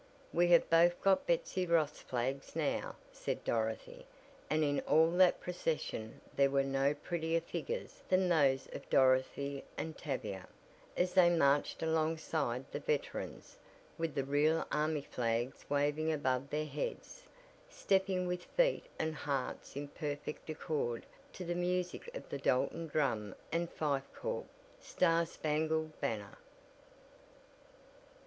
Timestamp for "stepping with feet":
17.69-18.85